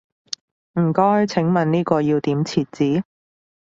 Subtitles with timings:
[0.79, 3.03] 唔該，請問呢個要點設置？